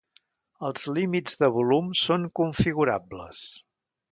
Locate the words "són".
2.05-2.25